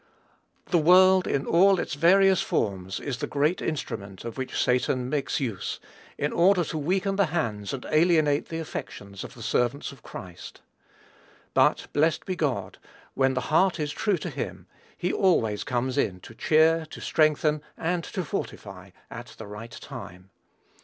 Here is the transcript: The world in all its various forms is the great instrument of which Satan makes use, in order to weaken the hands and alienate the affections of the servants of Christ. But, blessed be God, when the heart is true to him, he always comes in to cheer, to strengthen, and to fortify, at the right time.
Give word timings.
The 0.71 0.79
world 0.79 1.27
in 1.27 1.45
all 1.45 1.79
its 1.79 1.93
various 1.93 2.41
forms 2.41 2.99
is 2.99 3.17
the 3.19 3.27
great 3.27 3.61
instrument 3.61 4.25
of 4.25 4.35
which 4.35 4.59
Satan 4.59 5.09
makes 5.11 5.39
use, 5.39 5.79
in 6.17 6.33
order 6.33 6.63
to 6.63 6.77
weaken 6.79 7.17
the 7.17 7.27
hands 7.27 7.71
and 7.71 7.85
alienate 7.91 8.47
the 8.49 8.57
affections 8.57 9.23
of 9.23 9.35
the 9.35 9.43
servants 9.43 9.91
of 9.91 10.01
Christ. 10.01 10.61
But, 11.53 11.85
blessed 11.93 12.25
be 12.25 12.35
God, 12.35 12.79
when 13.13 13.35
the 13.35 13.41
heart 13.53 13.79
is 13.79 13.91
true 13.91 14.17
to 14.17 14.31
him, 14.31 14.65
he 14.97 15.13
always 15.13 15.63
comes 15.63 15.99
in 15.99 16.19
to 16.21 16.33
cheer, 16.33 16.87
to 16.87 16.99
strengthen, 16.99 17.61
and 17.77 18.03
to 18.05 18.25
fortify, 18.25 18.89
at 19.11 19.35
the 19.37 19.45
right 19.45 19.69
time. 19.81 20.31